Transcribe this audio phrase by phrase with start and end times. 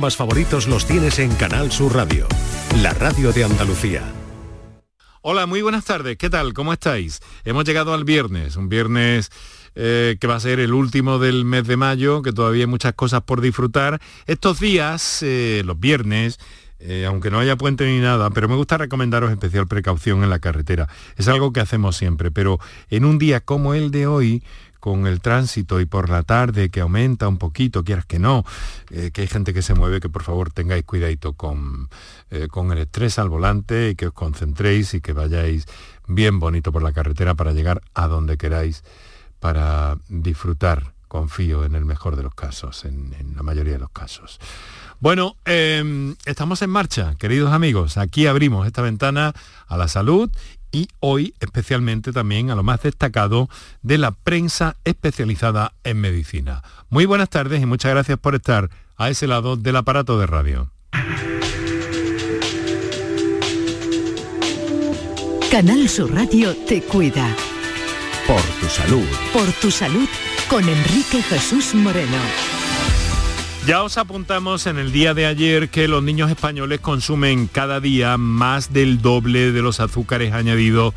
[0.00, 2.26] Más favoritos los tienes en Canal Sur Radio,
[2.82, 4.02] la radio de Andalucía.
[5.20, 6.16] Hola, muy buenas tardes.
[6.16, 6.54] ¿Qué tal?
[6.54, 7.20] ¿Cómo estáis?
[7.44, 9.30] Hemos llegado al viernes, un viernes
[9.74, 12.94] eh, que va a ser el último del mes de mayo, que todavía hay muchas
[12.94, 14.00] cosas por disfrutar.
[14.26, 16.38] Estos días, eh, los viernes,
[16.78, 20.38] eh, aunque no haya puente ni nada, pero me gusta recomendaros especial precaución en la
[20.38, 20.88] carretera.
[21.16, 22.58] Es algo que hacemos siempre, pero
[22.88, 24.42] en un día como el de hoy,
[24.80, 28.44] con el tránsito y por la tarde que aumenta un poquito, quieras que no,
[28.90, 31.88] eh, que hay gente que se mueve, que por favor tengáis cuidadito con,
[32.30, 35.66] eh, con el estrés al volante y que os concentréis y que vayáis
[36.08, 38.82] bien bonito por la carretera para llegar a donde queráis,
[39.38, 44.38] para disfrutar, confío, en el mejor de los casos, en, la mayoría de los casos.
[45.00, 47.96] Bueno, em, estamos en marcha, queridos amigos.
[47.96, 49.32] Aquí abrimos esta ventana
[49.66, 50.30] a la salud
[50.72, 53.48] y hoy especialmente también a lo más destacado
[53.82, 56.62] de la prensa especializada en medicina.
[56.88, 60.70] Muy buenas tardes y muchas gracias por estar a ese lado del aparato de radio.
[65.50, 67.26] Canal Sur Radio te cuida.
[68.26, 69.06] Por tu salud.
[69.32, 70.08] Por tu salud
[70.48, 72.59] con Enrique Jesús Moreno.
[73.66, 78.16] Ya os apuntamos en el día de ayer que los niños españoles consumen cada día
[78.16, 80.94] más del doble de los azúcares añadidos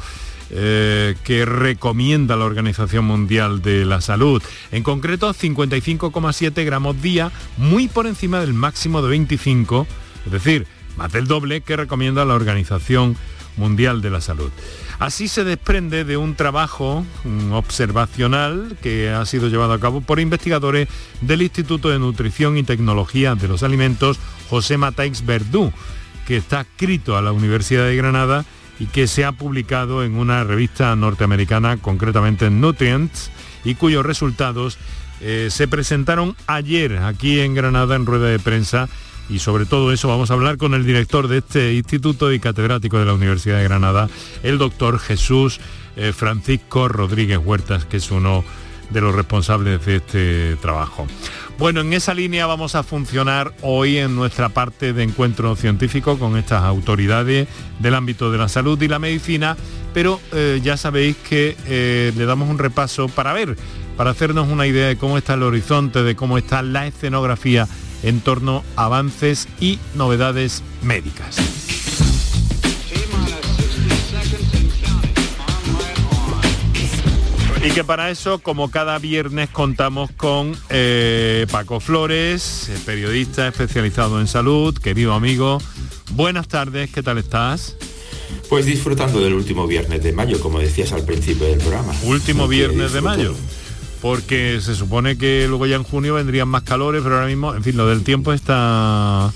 [0.49, 4.41] eh, que recomienda la Organización Mundial de la Salud.
[4.71, 9.85] En concreto, 55,7 gramos día, muy por encima del máximo de 25,
[10.25, 13.17] es decir, más del doble que recomienda la Organización
[13.57, 14.51] Mundial de la Salud.
[14.99, 17.05] Así se desprende de un trabajo
[17.51, 20.87] observacional que ha sido llevado a cabo por investigadores
[21.21, 25.71] del Instituto de Nutrición y Tecnología de los Alimentos, José Mataix Verdú,
[26.27, 28.45] que está escrito a la Universidad de Granada
[28.79, 33.31] y que se ha publicado en una revista norteamericana, concretamente en Nutrients,
[33.63, 34.77] y cuyos resultados
[35.21, 38.89] eh, se presentaron ayer aquí en Granada en rueda de prensa
[39.29, 42.99] y sobre todo eso vamos a hablar con el director de este instituto y catedrático
[42.99, 44.09] de la Universidad de Granada,
[44.43, 45.59] el doctor Jesús
[45.95, 48.43] eh, Francisco Rodríguez Huertas, que es uno
[48.89, 51.07] de los responsables de este trabajo.
[51.57, 56.37] Bueno, en esa línea vamos a funcionar hoy en nuestra parte de encuentro científico con
[56.37, 57.47] estas autoridades
[57.79, 59.55] del ámbito de la salud y la medicina,
[59.93, 63.55] pero eh, ya sabéis que eh, le damos un repaso para ver,
[63.97, 67.67] para hacernos una idea de cómo está el horizonte, de cómo está la escenografía
[68.03, 71.37] en torno a avances y novedades médicas.
[77.65, 84.19] Y que para eso, como cada viernes, contamos con eh, Paco Flores, eh, periodista especializado
[84.19, 85.59] en salud, querido amigo.
[86.11, 87.77] Buenas tardes, ¿qué tal estás?
[88.49, 91.93] Pues disfrutando del último viernes de mayo, como decías al principio del programa.
[92.03, 93.33] Último viernes de mayo
[94.03, 97.63] porque se supone que luego ya en junio vendrían más calores, pero ahora mismo, en
[97.63, 99.31] fin, lo del tiempo está...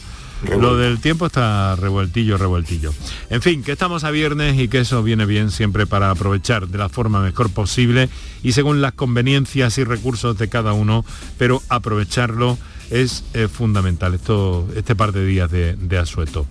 [0.59, 2.94] Lo del tiempo está revueltillo, revueltillo.
[3.29, 6.78] En fin, que estamos a viernes y que eso viene bien siempre para aprovechar de
[6.78, 8.09] la forma mejor posible
[8.44, 11.05] y según las conveniencias y recursos de cada uno,
[11.39, 12.57] pero aprovecharlo
[12.91, 16.45] es eh, fundamental, esto, este par de días de, de asueto.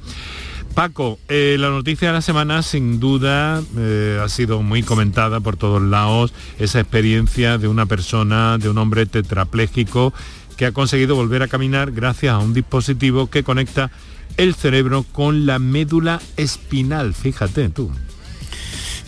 [0.77, 5.57] Paco, eh, la noticia de la semana sin duda eh, ha sido muy comentada por
[5.57, 10.13] todos lados, esa experiencia de una persona, de un hombre tetrapléjico
[10.59, 13.91] que ha conseguido volver a caminar gracias a un dispositivo que conecta
[14.37, 17.91] el cerebro con la médula espinal, fíjate tú.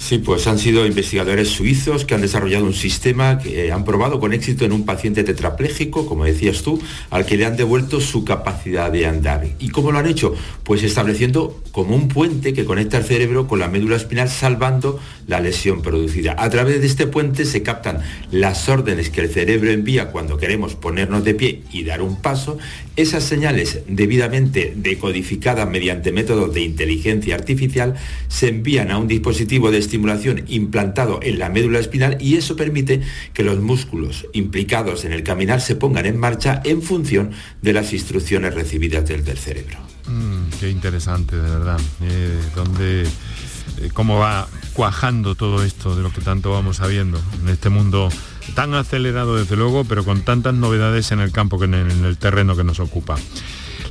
[0.01, 4.33] Sí, pues han sido investigadores suizos que han desarrollado un sistema que han probado con
[4.33, 8.93] éxito en un paciente tetrapléjico, como decías tú, al que le han devuelto su capacidad
[8.93, 9.45] de andar.
[9.59, 10.35] ¿Y cómo lo han hecho?
[10.63, 15.41] Pues estableciendo como un puente que conecta el cerebro con la médula espinal, salvando la
[15.41, 16.37] lesión producida.
[16.39, 17.99] A través de este puente se captan
[18.31, 22.57] las órdenes que el cerebro envía cuando queremos ponernos de pie y dar un paso.
[22.97, 27.95] Esas señales debidamente decodificadas mediante métodos de inteligencia artificial
[28.29, 33.01] se envían a un dispositivo de estimulación implantado en la médula espinal y eso permite
[33.33, 37.31] que los músculos implicados en el caminar se pongan en marcha en función
[37.63, 39.79] de las instrucciones recibidas del, cerebro.
[40.07, 41.81] Mm, qué interesante, de verdad.
[42.03, 47.49] Eh, donde, eh, cómo va cuajando todo esto de lo que tanto vamos sabiendo en
[47.49, 48.11] este mundo
[48.55, 52.57] tan acelerado desde luego, pero con tantas novedades en el campo que en el terreno
[52.57, 53.17] que nos ocupa.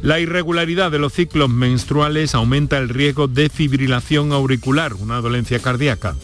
[0.01, 6.15] La irregularidad de los ciclos menstruales aumenta el riesgo de fibrilación auricular, una dolencia cardíaca.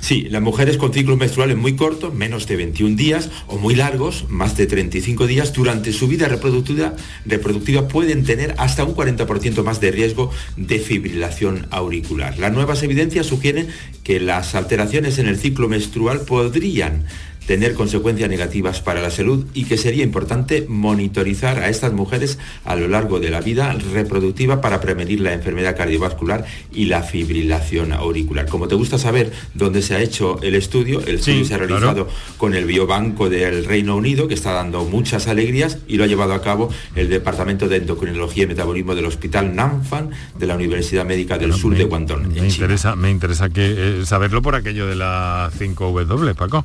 [0.00, 4.26] Sí, las mujeres con ciclos menstruales muy cortos, menos de 21 días, o muy largos,
[4.28, 6.94] más de 35 días, durante su vida reproductiva,
[7.24, 12.36] reproductiva pueden tener hasta un 40% más de riesgo de fibrilación auricular.
[12.38, 13.68] Las nuevas evidencias sugieren
[14.02, 17.04] que las alteraciones en el ciclo menstrual podrían
[17.46, 22.76] tener consecuencias negativas para la salud y que sería importante monitorizar a estas mujeres a
[22.76, 28.46] lo largo de la vida reproductiva para prevenir la enfermedad cardiovascular y la fibrilación auricular.
[28.46, 32.08] Como te gusta saber dónde se ha hecho el estudio, el estudio se ha realizado
[32.36, 36.34] con el Biobanco del Reino Unido, que está dando muchas alegrías, y lo ha llevado
[36.34, 41.38] a cabo el Departamento de Endocrinología y Metabolismo del Hospital Nanfan de la Universidad Médica
[41.38, 42.28] del Sur de Guangdong.
[42.28, 46.64] Me interesa, me interesa que, eh, saberlo por aquello de la 5W, Paco.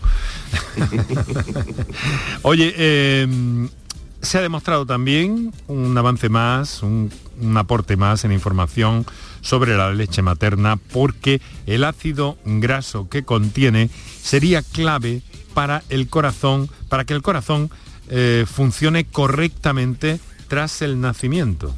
[2.42, 3.70] Oye, em,
[4.22, 7.12] se ha demostrado también un avance más, un,
[7.56, 9.06] aporte más en información
[9.42, 13.90] sobre la leche materna porque el ácido graso que contiene
[14.22, 15.22] sería clave
[15.54, 17.70] para el corazón, para que el corazón
[18.10, 21.76] eh, funcione correctamente tras el nacimiento.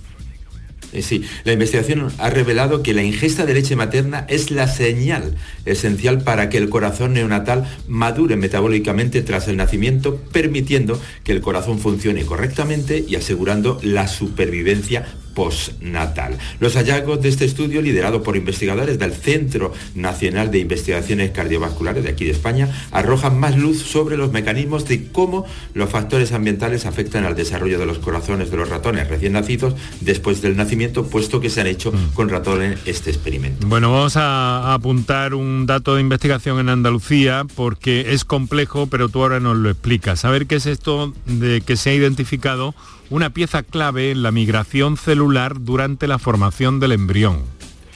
[0.93, 5.35] Eh, sí, la investigación ha revelado que la ingesta de leche materna es la señal
[5.65, 11.79] esencial para que el corazón neonatal madure metabólicamente tras el nacimiento, permitiendo que el corazón
[11.79, 15.05] funcione correctamente y asegurando la supervivencia
[15.39, 16.37] postnatal.
[16.59, 22.09] Los hallazgos de este estudio, liderado por investigadores del Centro Nacional de Investigaciones Cardiovasculares de
[22.09, 27.23] aquí de España, arrojan más luz sobre los mecanismos de cómo los factores ambientales afectan
[27.23, 31.49] al desarrollo de los corazones de los ratones recién nacidos después del nacimiento, puesto que
[31.49, 32.15] se han hecho mm.
[32.15, 33.65] con ratones este experimento.
[33.65, 39.21] Bueno, vamos a apuntar un dato de investigación en Andalucía porque es complejo, pero tú
[39.21, 40.25] ahora nos lo explicas.
[40.25, 42.75] A ver qué es esto de que se ha identificado
[43.09, 47.43] una pieza clave en la migración celular durante la formación del embrión.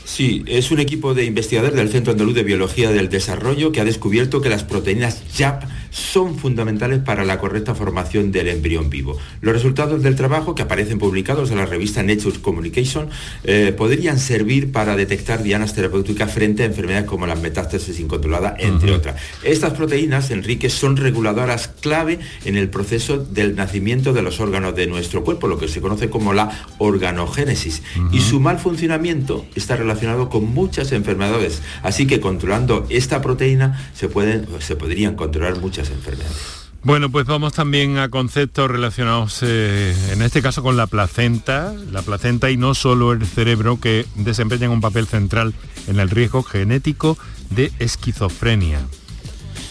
[0.06, 3.86] Sí, es un equipo de investigadores del Centro Andaluz de Biología del Desarrollo que ha
[3.86, 5.64] descubierto que las proteínas YAP
[5.94, 9.18] son fundamentales para la correcta formación del embrión vivo.
[9.42, 13.10] Los resultados del trabajo, que aparecen publicados en la revista Nature Communication,
[13.44, 18.92] eh, podrían servir para detectar dianas terapéuticas frente a enfermedades como la metástasis incontrolada, entre
[18.92, 19.22] otras.
[19.44, 24.88] Estas proteínas, Enrique, son reguladoras clave en el proceso del nacimiento de los órganos de
[24.88, 27.84] nuestro cuerpo, lo que se conoce como la organogénesis.
[28.12, 31.62] Y su mal funcionamiento está relacionado con muchas enfermedades.
[31.84, 36.64] Así que controlando esta proteína se, pueden, se podrían controlar muchas enfermedades.
[36.84, 42.02] Bueno, pues vamos también a conceptos relacionados, eh, en este caso, con la placenta, la
[42.02, 45.54] placenta y no solo el cerebro, que desempeñan un papel central
[45.88, 47.18] en el riesgo genético
[47.52, 48.82] de esquizofrenia.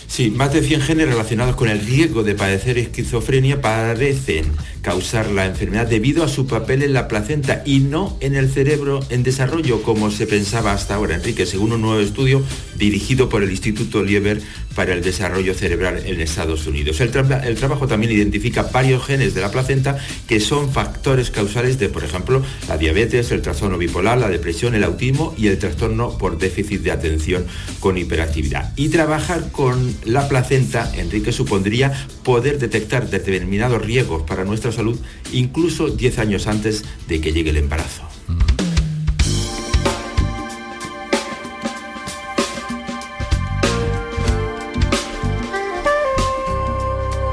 [0.06, 4.44] Sí, más de 100 genes relacionados con el riesgo de padecer esquizofrenia parecen
[4.82, 9.00] causar la enfermedad debido a su papel en la placenta y no en el cerebro
[9.08, 12.42] en desarrollo como se pensaba hasta ahora, Enrique, según un nuevo estudio
[12.76, 14.42] dirigido por el Instituto Lieber
[14.74, 17.00] para el Desarrollo Cerebral en Estados Unidos.
[17.00, 22.04] El, trabajo también identifica varios genes de la placenta que son factores causales de, por
[22.04, 26.82] ejemplo, la diabetes, el trastorno bipolar, la depresión, el autismo y el trastorno por déficit
[26.82, 27.46] de atención
[27.80, 28.72] con hiperactividad.
[28.76, 31.92] Y trabajar con la placenta, Enrique, supondría
[32.24, 34.98] poder detectar determinados riesgos para nuestra salud
[35.32, 38.02] incluso 10 años antes de que llegue el embarazo.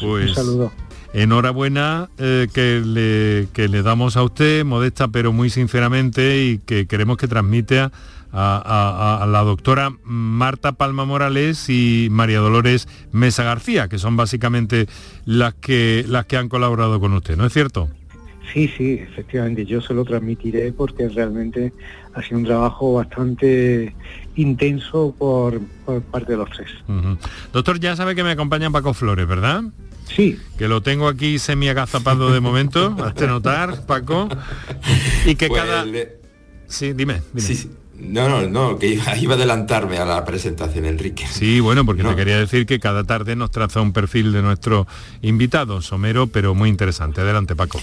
[0.00, 0.72] Pues, Un saludo.
[1.14, 6.86] Enhorabuena eh, que, le, que le damos a usted, modesta pero muy sinceramente, y que
[6.86, 7.90] queremos que transmite a,
[8.32, 14.86] a, la doctora Marta Palma Morales y María Dolores Mesa García, que son básicamente
[15.26, 17.90] las que, las que han colaborado con usted, ¿no es cierto?
[18.52, 21.72] Sí, sí, efectivamente, yo se lo transmitiré porque realmente
[22.14, 23.94] ha sido un trabajo bastante
[24.36, 25.60] intenso por,
[26.10, 26.70] parte de los tres.
[27.52, 29.64] Doctor, ya sabe que me acompaña Paco Flores, ¿verdad?
[30.14, 30.38] Sí.
[30.58, 34.28] Que lo tengo aquí semi agazapado de momento, hazte notar, Paco.
[35.26, 35.84] Y que pues cada...
[36.66, 37.20] Sí, dime.
[37.36, 41.26] Sí, No, no, no, que iba, a adelantarme a la presentación, Enrique.
[41.30, 44.86] Sí, bueno, porque te quería decir que cada tarde nos traza un perfil de nuestro
[45.20, 47.20] invitado, somero, pero muy interesante.
[47.20, 47.78] Adelante, Paco.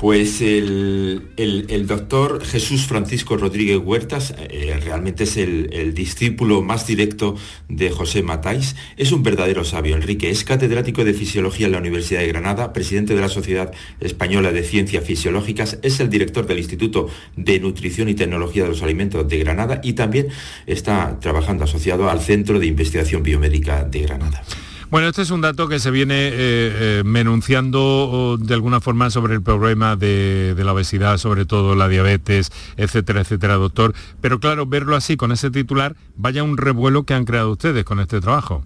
[0.00, 7.36] Pues el, doctor Jesús Francisco Rodríguez Huertas eh, realmente es el, discípulo más directo
[7.68, 8.76] de José Matáis.
[8.96, 10.30] Es un verdadero sabio, Enrique.
[10.30, 14.62] Es catedrático de Fisiología en la Universidad de Granada, presidente de la Sociedad Española de
[14.62, 19.38] Ciencias Fisiológicas, es el director del Instituto de Nutrición y Tecnología de los Alimentos de
[19.40, 20.28] Granada y también
[20.66, 24.42] está trabajando asociado al Centro de Investigación Biomédica de Granada.
[24.90, 29.34] Bueno, este es un dato que se viene eh, eh, menunciando de alguna forma sobre
[29.34, 33.94] el problema de, la obesidad, sobre todo la diabetes, etcétera, etcétera, doctor.
[34.20, 38.00] Pero claro, verlo así con ese titular, vaya un revuelo que han creado ustedes con
[38.00, 38.64] este trabajo.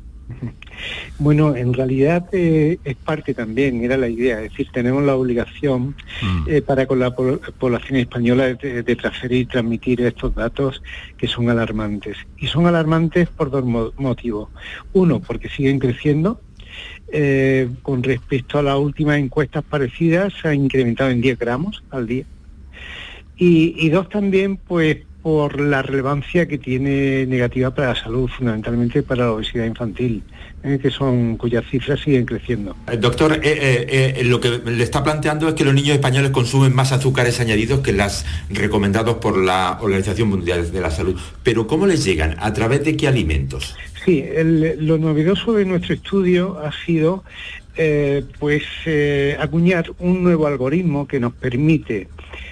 [1.19, 5.95] Bueno, en realidad eh, es parte también, era la idea, es decir, tenemos la obligación
[6.23, 6.49] mm.
[6.49, 10.83] eh, para con la población española de, transferir y transmitir estos datos
[11.17, 12.17] que son alarmantes.
[12.39, 13.65] Y son alarmantes por dos
[13.97, 14.49] motivos.
[14.93, 16.41] Uno, porque siguen creciendo,
[17.13, 22.07] eh, con respecto a las últimas encuestas parecidas, se ha incrementado en 10 gramos al
[22.07, 22.25] día.
[23.37, 29.03] Y, y dos también, pues por la relevancia que tiene negativa para la salud, fundamentalmente
[29.03, 30.23] para la obesidad infantil,
[30.63, 32.77] eh, que son cuyas cifras siguen creciendo.
[32.93, 36.93] Eh, doctor, eh, lo que le está planteando es que los niños españoles consumen más
[36.93, 41.19] azúcares añadidos que las recomendados por la Organización Mundial de la Salud.
[41.43, 42.37] Pero ¿cómo les llegan?
[42.39, 43.75] ¿A través de qué alimentos?
[44.05, 44.23] Sí,
[44.79, 47.25] lo novedoso de nuestro estudio ha sido
[48.39, 48.63] pues
[49.41, 52.09] acuñar un nuevo algoritmo que nos permite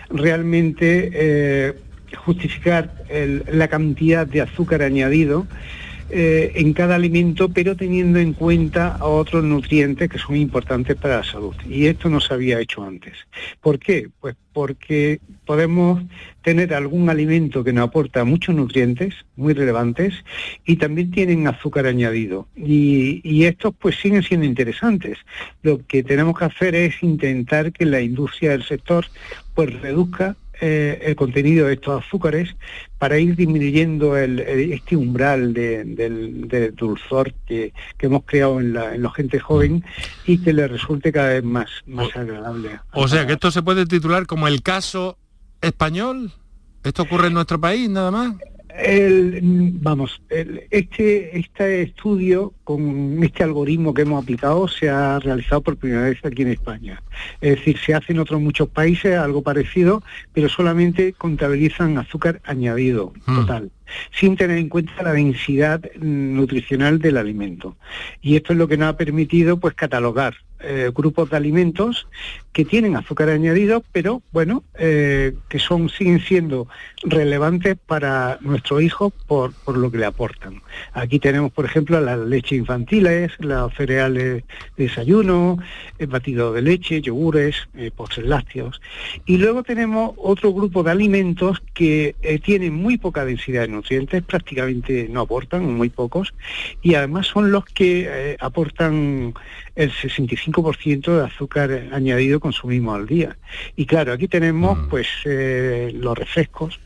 [0.08, 1.74] realmente
[2.16, 3.04] justificar
[3.50, 5.46] la cantidad de azúcar añadido
[6.14, 11.16] eh, en cada alimento, pero teniendo en cuenta a otros nutrientes que son importantes para
[11.16, 11.54] la salud.
[11.66, 13.14] Y esto no se había hecho antes.
[13.62, 14.10] ¿Por qué?
[14.20, 16.02] Pues porque podemos
[16.42, 20.12] tener algún alimento que nos aporta muchos nutrientes muy relevantes
[20.66, 22.46] y también tienen azúcar añadido.
[22.54, 25.16] Y, y, estos pues siguen siendo interesantes.
[25.62, 29.06] Lo que tenemos que hacer es intentar que la industria del sector
[29.54, 32.54] pues reduzca eh, el contenido de estos azúcares
[32.98, 39.84] para ir disminuyendo este umbral de, dulzor que, hemos creado en la, gente joven
[40.24, 42.78] y que le resulte cada vez más, más agradable.
[42.92, 45.18] O sea que esto se puede titular como el caso
[45.60, 46.30] español.
[46.84, 48.36] ¿Esto ocurre en nuestro país nada más?
[49.80, 50.22] Vamos,
[50.70, 56.18] este, este estudio con este algoritmo que hemos aplicado se ha realizado por primera vez
[56.24, 57.02] aquí en España.
[57.40, 60.02] Es decir, se hace en otros muchos países algo parecido,
[60.32, 63.34] pero solamente contabilizan azúcar añadido hmm.
[63.34, 63.70] total
[64.10, 67.76] sin tener en cuenta la densidad nutricional del alimento.
[68.22, 72.06] Y esto es lo que nos ha permitido pues catalogar eh, grupos de alimentos
[72.52, 76.68] que tienen azúcar añadido, pero bueno, eh, que son, siguen siendo
[77.02, 80.62] relevantes para nuestros hijos por, por, lo que le aportan.
[80.92, 84.44] Aquí tenemos, por ejemplo, las leches infantiles, los cereales
[84.76, 85.58] de desayuno,
[85.98, 88.82] el batido de leche, yogures, eh, postres lácteos.
[89.24, 92.14] Y luego tenemos otro grupo de alimentos que
[92.44, 96.34] tienen muy poca densidad de nutrientes, prácticamente no aportan, muy pocos,
[96.82, 99.32] y además son los que aportan
[99.74, 103.36] el 65% de azúcar añadido consumimos al día.
[103.76, 104.88] Y claro, aquí tenemos mm.
[104.88, 106.80] pues eh, los refrescos,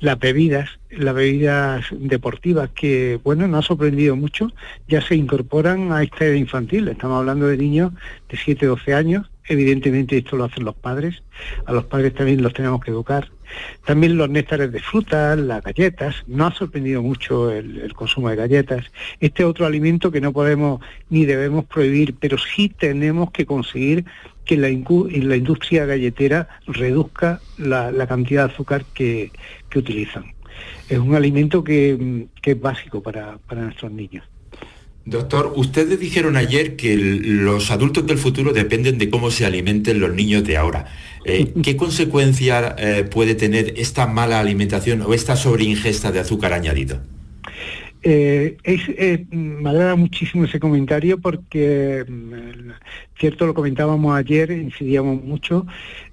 [0.00, 4.52] las bebidas, las bebidas deportivas que, bueno, nos ha sorprendido mucho,
[4.88, 6.88] ya se incorporan a esta edad infantil.
[6.88, 7.92] Estamos hablando de niños
[8.28, 9.30] de 7, 12 años.
[9.50, 11.24] Evidentemente esto lo hacen los padres.
[11.66, 13.32] A los padres también los tenemos que educar.
[13.84, 16.22] También los néctares de frutas, las galletas.
[16.28, 18.86] No ha sorprendido mucho el, consumo de galletas.
[19.18, 24.04] Este es otro alimento que no podemos ni debemos prohibir, pero sí tenemos que conseguir
[24.44, 29.32] que la, industria galletera reduzca la, cantidad de azúcar que,
[29.74, 30.26] utilizan.
[30.88, 34.29] Es un alimento que, es básico para nuestros niños.
[35.10, 40.14] Doctor, ustedes dijeron ayer que los adultos del futuro dependen de cómo se alimenten los
[40.14, 40.86] niños de ahora.
[41.24, 47.00] Eh, ¿Qué consecuencia eh, puede tener esta mala alimentación o esta sobreingesta de azúcar añadido?
[48.02, 48.56] Eh,
[49.32, 52.70] me agrada muchísimo ese comentario porque, mm,
[53.18, 55.66] cierto, lo comentábamos ayer, incidíamos mucho,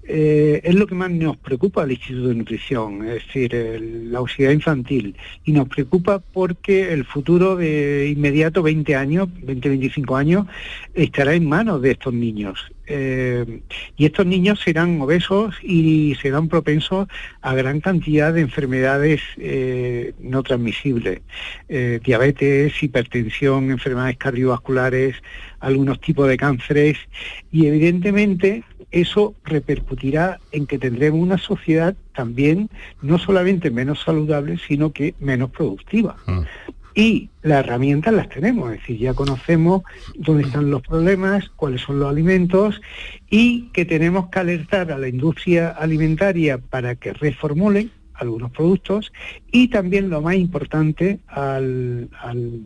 [0.09, 3.53] eh, es lo que más nos preocupa al Instituto de Nutrición, es decir,
[4.09, 5.15] la obesidad infantil.
[5.43, 10.47] Y nos preocupa porque el futuro de inmediato, 20 años, 20-25 años,
[10.93, 12.71] estará en manos de estos niños.
[12.89, 13.59] Eh,
[13.97, 17.09] y estos niños serán obesos y serán propensos
[17.41, 21.19] a gran cantidad de enfermedades eh, no transmisibles,
[21.67, 25.17] diabetes, hipertensión, enfermedades cardiovasculares,
[25.59, 26.97] algunos tipos de cánceres
[27.51, 32.69] y evidentemente eso repercutirá en que tendremos una sociedad también
[33.01, 36.15] no solamente menos saludable, sino que menos productiva.
[36.25, 36.41] Mm.
[36.95, 39.83] Y las herramientas las tenemos, es decir, ya conocemos
[40.15, 42.81] dónde están los problemas, cuáles son los alimentos
[43.29, 49.11] y que tenemos que alertar a la industria alimentaria para que reformulen algunos productos
[49.51, 52.09] y también lo más importante al,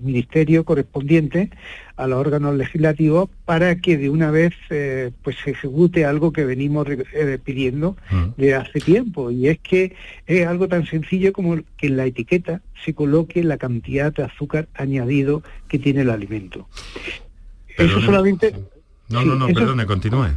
[0.02, 1.52] ministerio correspondiente,
[1.96, 6.46] a los órganos legislativos, para que de una vez eh, pues se ejecute algo que
[6.46, 8.42] venimos eh, pidiendo mm.
[8.42, 12.62] de hace tiempo y es que es algo tan sencillo como que en la etiqueta
[12.84, 16.68] se coloque la cantidad de azúcar añadido que tiene el alimento.
[17.78, 18.54] eso solamente...
[19.10, 20.30] No, no, no, perdone, continúe.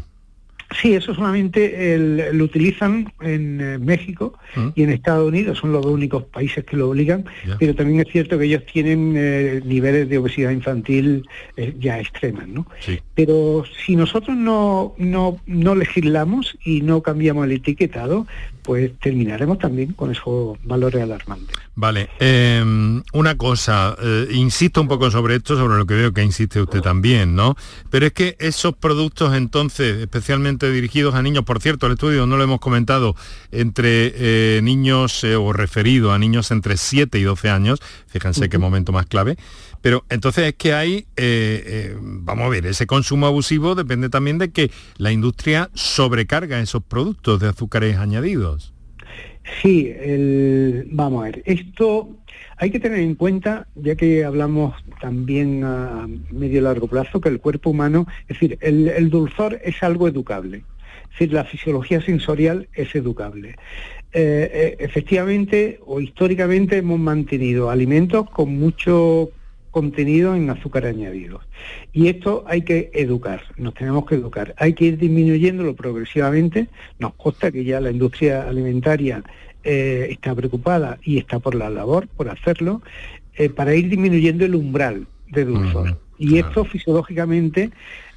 [0.81, 1.99] Sí, eso solamente
[2.33, 4.69] lo utilizan en eh, México mm.
[4.75, 7.25] y en Estados Unidos, son los dos únicos países que lo obligan,
[7.59, 12.49] pero también es cierto que ellos tienen eh, niveles de obesidad infantil eh, ya extremas,
[12.49, 12.67] ¿no?
[13.15, 18.27] Pero si nosotros no, no, no legislamos y no cambiamos el etiquetado,
[18.65, 21.55] pues terminaremos también con esos valores alarmantes.
[21.77, 26.23] Vale, em, una cosa, eh, insisto un poco sobre esto, sobre lo que veo que
[26.23, 27.57] insiste usted también, ¿no?
[27.91, 32.37] Pero es que esos productos entonces, especialmente dirigidos a niños, por cierto, el estudio no
[32.37, 33.15] lo hemos comentado,
[33.51, 38.59] entre eh, niños eh, o referido a niños entre 7 y 12 años, fíjense qué
[38.59, 39.37] momento más clave,
[39.81, 44.51] pero entonces es que hay, eh, vamos a ver, ese consumo abusivo depende también de
[44.51, 48.73] que la industria sobrecarga esos productos de azúcares añadidos.
[49.63, 49.93] Sí,
[50.91, 52.17] vamos a ver, esto
[52.57, 57.41] hay que tener en cuenta, ya que hablamos también a medio largo plazo, que el
[57.41, 60.65] cuerpo humano, es decir, el, dulzor es algo educable.
[61.05, 63.57] Es decir, la fisiología sensorial es educable.
[64.13, 69.31] Eh, efectivamente o históricamente hemos mantenido alimentos con mucho
[69.75, 71.41] contenido en azúcar añadido.
[71.93, 74.55] Y esto hay que educar, nos tenemos que educar.
[74.57, 76.69] Hay que ir disminuyéndolo progresivamente.
[77.01, 79.25] Nos consta que ya la industria alimentaria
[79.65, 82.83] eh, está preocupada y está por la labor, por hacerlo,
[83.37, 85.99] eh, para ir disminuyendo el umbral de dulzor.
[86.19, 87.71] y esto fisiológicamente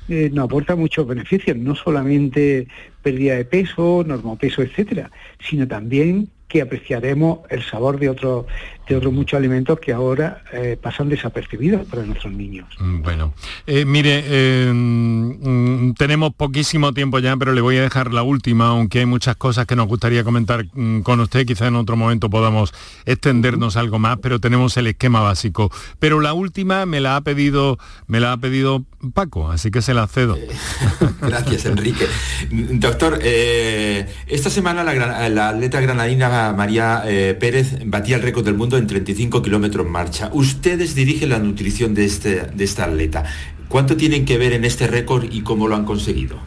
[0.10, 2.68] eh, nos aporta muchos beneficios, no solamente
[3.02, 8.46] pérdida de peso, normopeso, etcétera, sino también que apreciaremos el sabor de otros
[8.88, 12.68] de otros muchos alimentos que ahora eh, pasan desapercibidos para nuestros niños.
[12.80, 13.34] Mm, bueno,
[13.66, 18.68] eh, mire, eh, mm, tenemos poquísimo tiempo ya, pero le voy a dejar la última,
[18.68, 22.30] aunque hay muchas cosas que nos gustaría comentar mm, con usted, quizá en otro momento
[22.30, 22.74] podamos
[23.06, 25.70] extendernos algo más, pero tenemos el esquema básico.
[26.00, 29.94] Pero la última me la ha pedido, me la ha pedido Paco, así que se
[29.94, 30.38] la cedo.
[31.22, 32.08] gracias, Enrique.
[32.52, 37.04] Doctor, esta semana la, la atleta granadina María
[37.40, 40.30] Pérez batía el récord del mundo en 35 kilómetros marcha.
[40.34, 43.26] Ustedes dirigen la nutrición de, este, de esta atleta.
[43.68, 46.38] ¿Cuánto tienen que ver en este récord y cómo lo han conseguido?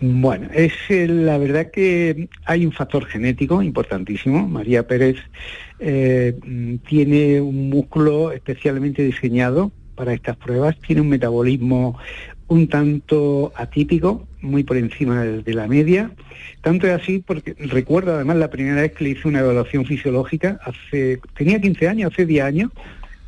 [0.00, 4.48] Bueno, es eh, la verdad que hay un factor genético importantísimo.
[4.48, 5.16] María Pérez
[5.78, 6.34] eh,
[6.88, 11.98] tiene un músculo especialmente diseñado para estas pruebas, tiene un metabolismo
[12.50, 16.10] un tanto atípico, muy por encima de, la media.
[16.62, 20.58] Tanto es así porque recuerdo además la primera vez que le hice una evaluación fisiológica,
[20.64, 22.70] hace tenía 15 años, hace 10 años,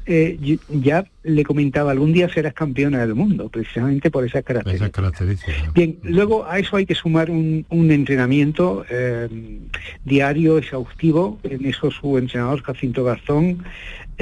[0.06, 5.72] eh, ya le comentaba, algún día serás campeona del mundo, precisamente por esas características.
[5.72, 9.28] Bien, luego a eso hay que sumar un, entrenamiento eh,
[10.04, 13.62] diario, exhaustivo, en eso su entrenador Jacinto Garzón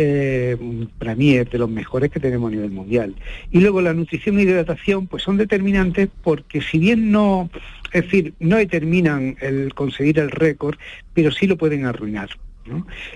[0.02, 0.56] eh,
[0.98, 3.14] para mí es de los mejores que tenemos a nivel mundial.
[3.50, 7.50] Y luego la nutrición y hidratación pues son determinantes porque si bien no,
[7.92, 10.78] es decir, no determinan el conseguir el récord,
[11.12, 12.30] pero sí lo pueden arruinar.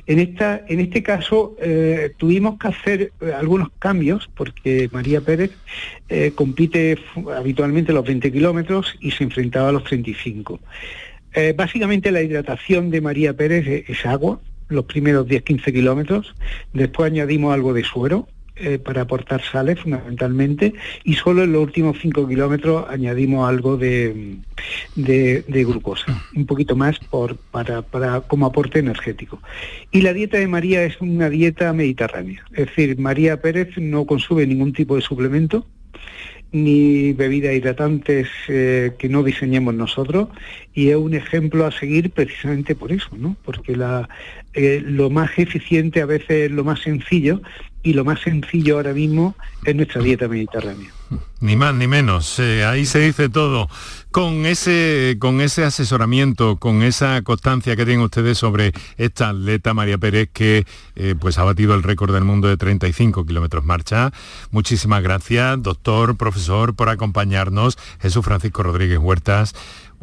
[0.06, 5.52] En, esta, en este caso eh, tuvimos que hacer eh, algunos cambios porque María Pérez
[6.34, 6.98] compite
[7.34, 10.60] habitualmente los 20 kilómetros y se enfrentaba a los 35.
[11.56, 16.34] básicamente la hidratación de María Pérez es agua, los primeros 10-15 kilómetros,
[16.72, 20.74] después añadimos algo de suero eh, para aportar sales fundamentalmente.
[21.02, 24.36] Y solo en los últimos 5 kilómetros añadimos algo de,
[24.94, 29.40] de, glucosa, un poquito más por, para, para, como aporte energético.
[29.90, 34.46] Y la dieta de María es una dieta mediterránea, es decir, María Pérez no consume
[34.46, 35.66] ningún tipo de suplemento,
[36.52, 40.28] ni bebidas hidratantes eh, que no diseñemos nosotros.
[40.72, 43.36] Y es un ejemplo a seguir precisamente por eso, ¿no?
[43.44, 44.08] Porque la,
[44.54, 47.40] eh, lo más eficiente a veces es lo más sencillo
[47.82, 50.90] y lo más sencillo ahora mismo es nuestra dieta mediterránea.
[51.40, 53.68] Ni más ni menos, eh, ahí se dice todo.
[54.10, 59.98] Con ese, con ese asesoramiento, con esa constancia que tienen ustedes sobre esta atleta María
[59.98, 60.64] Pérez que
[60.96, 64.12] eh, pues ha batido el récord del mundo de 35 kilómetros marcha.
[64.50, 67.76] Muchísimas gracias, doctor, profesor, por acompañarnos.
[68.00, 69.54] Jesús Francisco Rodríguez Huertas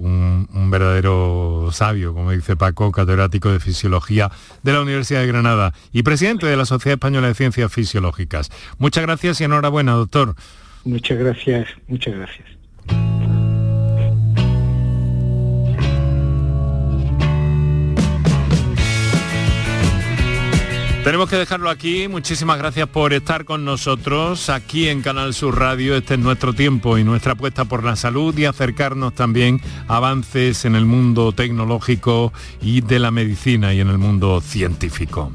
[0.01, 4.31] un, verdadero sabio, como dice Paco, catedrático de Fisiología
[4.63, 8.49] de la Universidad de Granada y presidente de la Sociedad Española de Ciencias Fisiológicas.
[8.77, 10.35] Muchas gracias y enhorabuena, doctor.
[10.83, 12.61] Muchas gracias, muchas gracias.
[21.03, 22.07] Tenemos que dejarlo aquí.
[22.07, 25.95] Muchísimas gracias por estar con nosotros aquí en Canal Sur Radio.
[25.95, 30.63] Este es nuestro tiempo y nuestra apuesta por la salud y acercarnos también a avances
[30.63, 35.31] en el mundo tecnológico y de la medicina y en el mundo científico.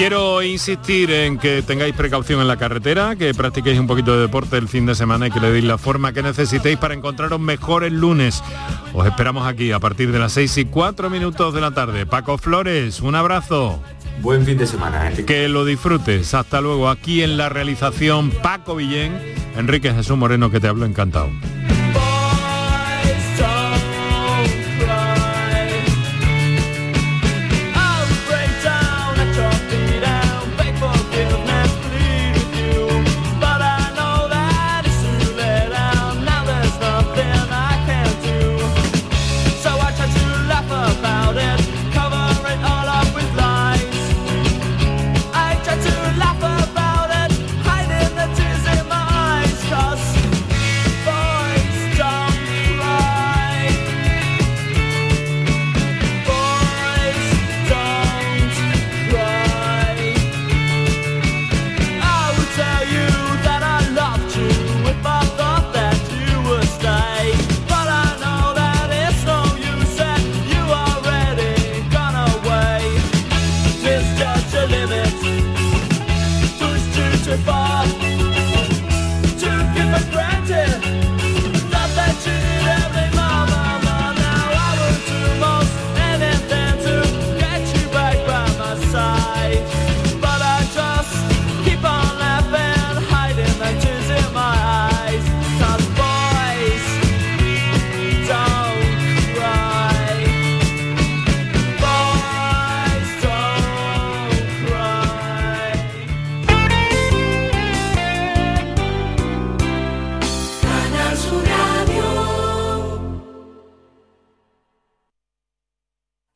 [0.00, 4.56] Quiero insistir en que tengáis precaución en la carretera, que practiquéis un poquito de deporte
[4.56, 7.84] el fin de semana y que le deis la forma que necesitéis para encontraros mejor
[7.84, 8.42] el lunes.
[8.94, 12.06] Os esperamos aquí a partir de las 6 y 4 minutos de la tarde.
[12.06, 13.82] Paco Flores, un abrazo.
[14.22, 15.12] Buen fin de semana.
[15.26, 16.32] Que lo disfrutes.
[16.32, 16.88] Hasta luego.
[16.88, 19.20] Aquí en la realización Paco Villén,
[19.54, 21.28] Enrique Jesús Moreno, que te hablo encantado.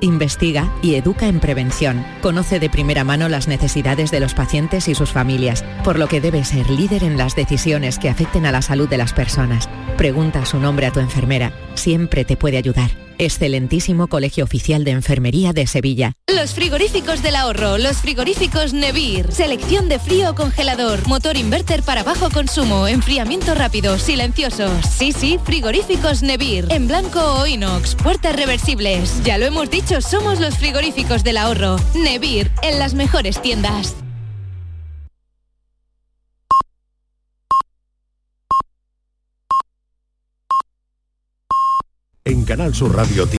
[0.00, 2.04] investiga y educa en prevención.
[2.20, 6.20] Conoce de primera mano las necesidades de los pacientes y sus familias, por lo que
[6.20, 9.68] debe ser líder en las decisiones que afecten a la salud de las personas.
[9.96, 13.07] Pregunta su nombre a tu enfermera, siempre te puede ayudar.
[13.18, 16.12] Excelentísimo Colegio Oficial de Enfermería de Sevilla.
[16.34, 19.32] Los frigoríficos del ahorro, los frigoríficos Nevir.
[19.32, 24.70] Selección de frío congelador, motor inverter para bajo consumo, enfriamiento rápido, silenciosos.
[24.86, 26.66] Sí, sí, frigoríficos Nevir.
[26.70, 29.22] En blanco o inox, puertas reversibles.
[29.24, 31.76] Ya lo hemos dicho, somos los frigoríficos del ahorro.
[31.94, 33.96] Nevir, en las mejores tiendas.
[42.48, 43.26] Canal Sur Radio